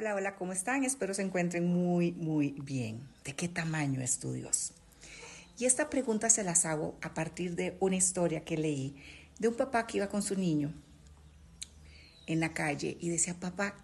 [0.00, 0.84] Hola, hola, ¿cómo están?
[0.84, 3.00] Espero se encuentren muy, muy bien.
[3.24, 4.70] ¿De qué tamaño es tu Dios?
[5.58, 8.94] Y esta pregunta se las hago a partir de una historia que leí
[9.40, 10.72] de un papá que iba con su niño
[12.28, 13.74] en la calle y decía, papá,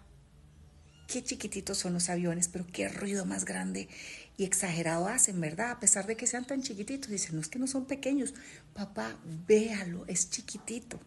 [1.09, 3.89] qué chiquititos son los aviones, pero qué ruido más grande
[4.37, 5.71] y exagerado hacen, ¿verdad?
[5.71, 7.09] A pesar de que sean tan chiquititos.
[7.09, 8.33] Dicen, no es que no son pequeños.
[8.73, 10.97] Papá, véalo, es chiquitito.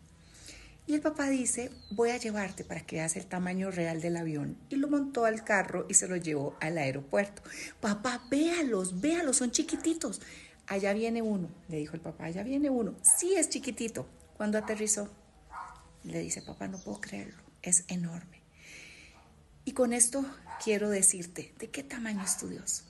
[0.88, 4.56] Y el papá dice, voy a llevarte para que veas el tamaño real del avión.
[4.70, 7.42] Y lo montó al carro y se lo llevó al aeropuerto.
[7.78, 10.22] Papá, véalos, véalos, son chiquititos.
[10.66, 12.94] Allá viene uno, le dijo el papá, allá viene uno.
[13.02, 14.08] Sí, es chiquitito.
[14.38, 15.10] Cuando aterrizó,
[16.04, 18.40] le dice, papá, no puedo creerlo, es enorme.
[19.66, 20.24] Y con esto
[20.64, 22.84] quiero decirte, ¿de qué tamaño es tu Dios?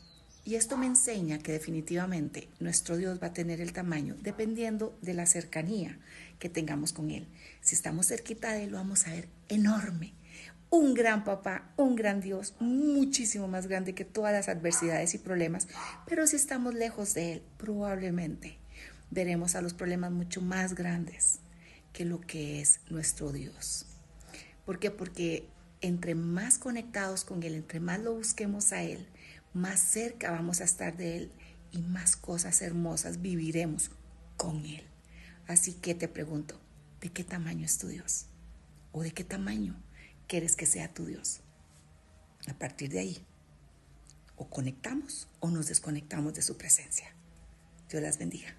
[0.49, 5.13] Y esto me enseña que definitivamente nuestro Dios va a tener el tamaño dependiendo de
[5.13, 5.99] la cercanía
[6.39, 7.29] que tengamos con Él.
[7.61, 10.15] Si estamos cerquita de Él, lo vamos a ver enorme.
[10.71, 15.69] Un gran papá, un gran Dios, muchísimo más grande que todas las adversidades y problemas.
[16.07, 18.57] Pero si estamos lejos de Él, probablemente
[19.11, 21.41] veremos a los problemas mucho más grandes
[21.93, 23.85] que lo que es nuestro Dios.
[24.65, 24.91] ¿Por qué?
[24.91, 25.47] Porque
[25.83, 29.07] entre más conectados con Él, entre más lo busquemos a Él,
[29.59, 31.33] más cerca vamos a estar de Él
[31.71, 33.91] y más cosas hermosas viviremos
[34.37, 34.85] con Él.
[35.47, 36.61] Así que te pregunto,
[37.01, 38.27] ¿de qué tamaño es tu Dios?
[38.93, 39.77] ¿O de qué tamaño
[40.27, 41.41] quieres que sea tu Dios?
[42.49, 43.27] A partir de ahí,
[44.37, 47.13] o conectamos o nos desconectamos de su presencia.
[47.91, 48.55] Dios las bendiga.